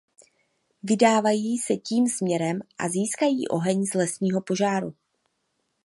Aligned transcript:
Vydávají 0.83 1.57
se 1.57 1.75
tím 1.77 2.07
směrem 2.07 2.59
a 2.79 2.89
získají 2.89 3.47
oheň 3.47 3.85
z 3.85 3.93
lesního 3.93 4.41
požáru. 4.41 4.93